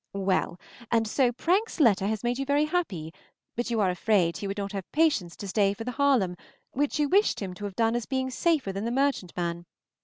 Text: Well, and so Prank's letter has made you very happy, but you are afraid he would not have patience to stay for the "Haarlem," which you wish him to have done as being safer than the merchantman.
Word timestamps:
Well, 0.13 0.59
and 0.89 1.07
so 1.07 1.31
Prank's 1.31 1.79
letter 1.79 2.07
has 2.07 2.23
made 2.23 2.39
you 2.39 2.43
very 2.45 2.65
happy, 2.65 3.13
but 3.55 3.69
you 3.69 3.79
are 3.79 3.91
afraid 3.91 4.37
he 4.37 4.47
would 4.47 4.57
not 4.57 4.71
have 4.71 4.91
patience 4.91 5.35
to 5.35 5.47
stay 5.47 5.75
for 5.75 5.83
the 5.83 5.91
"Haarlem," 5.91 6.37
which 6.71 6.99
you 6.99 7.07
wish 7.07 7.35
him 7.35 7.53
to 7.53 7.65
have 7.65 7.75
done 7.75 7.95
as 7.95 8.07
being 8.07 8.31
safer 8.31 8.73
than 8.73 8.85
the 8.85 8.91
merchantman. 8.91 9.67